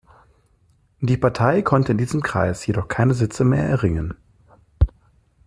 [1.01, 4.17] Die Partei konnte in diesem Kreis jedoch keine Sitze mehr erringen.